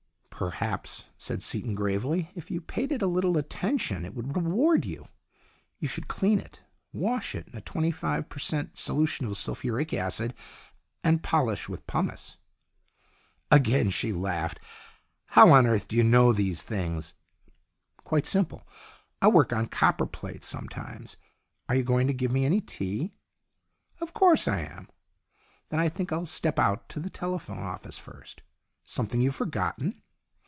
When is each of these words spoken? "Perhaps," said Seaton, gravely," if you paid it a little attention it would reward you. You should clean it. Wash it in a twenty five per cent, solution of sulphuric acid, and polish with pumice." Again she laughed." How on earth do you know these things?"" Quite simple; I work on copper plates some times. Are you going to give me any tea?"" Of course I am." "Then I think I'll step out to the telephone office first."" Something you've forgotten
"Perhaps," 0.41 1.03
said 1.19 1.43
Seaton, 1.43 1.75
gravely," 1.75 2.31
if 2.35 2.49
you 2.49 2.61
paid 2.61 2.91
it 2.91 3.03
a 3.03 3.05
little 3.05 3.37
attention 3.37 4.03
it 4.03 4.15
would 4.15 4.35
reward 4.35 4.85
you. 4.87 5.07
You 5.77 5.87
should 5.87 6.07
clean 6.07 6.39
it. 6.39 6.63
Wash 6.91 7.35
it 7.35 7.47
in 7.49 7.55
a 7.55 7.61
twenty 7.61 7.91
five 7.91 8.27
per 8.27 8.39
cent, 8.39 8.75
solution 8.75 9.27
of 9.27 9.37
sulphuric 9.37 9.93
acid, 9.93 10.33
and 11.03 11.21
polish 11.21 11.69
with 11.69 11.85
pumice." 11.85 12.37
Again 13.51 13.91
she 13.91 14.11
laughed." 14.11 14.59
How 15.37 15.51
on 15.51 15.67
earth 15.67 15.87
do 15.87 15.95
you 15.95 16.03
know 16.03 16.33
these 16.33 16.63
things?"" 16.63 17.13
Quite 18.03 18.25
simple; 18.25 18.67
I 19.21 19.27
work 19.27 19.53
on 19.53 19.67
copper 19.67 20.07
plates 20.07 20.47
some 20.47 20.67
times. 20.69 21.17
Are 21.69 21.75
you 21.75 21.83
going 21.83 22.07
to 22.07 22.13
give 22.15 22.31
me 22.31 22.45
any 22.45 22.61
tea?"" 22.61 23.13
Of 24.01 24.15
course 24.15 24.47
I 24.47 24.61
am." 24.61 24.89
"Then 25.69 25.79
I 25.79 25.87
think 25.87 26.11
I'll 26.11 26.25
step 26.25 26.57
out 26.57 26.89
to 26.89 26.99
the 26.99 27.11
telephone 27.11 27.59
office 27.59 27.99
first."" 27.99 28.41
Something 28.83 29.21
you've 29.21 29.35
forgotten 29.35 30.01